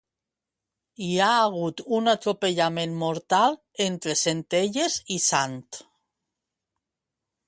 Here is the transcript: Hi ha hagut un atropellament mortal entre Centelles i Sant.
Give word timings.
Hi 1.07 1.09
ha 1.25 1.27
hagut 1.41 1.83
un 1.97 2.13
atropellament 2.13 2.95
mortal 3.03 3.57
entre 3.87 4.15
Centelles 4.25 4.97
i 5.17 5.19
Sant. 5.27 5.57